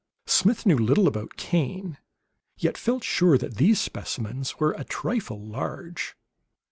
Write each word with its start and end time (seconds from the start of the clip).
Smith 0.25 0.65
knew 0.65 0.79
little 0.79 1.07
about 1.07 1.37
cane, 1.37 1.99
yet 2.57 2.75
felt 2.75 3.03
sure 3.03 3.37
that 3.37 3.57
these 3.57 3.79
specimens 3.79 4.59
were 4.59 4.71
a 4.71 4.83
trifle 4.83 5.39
large. 5.47 6.15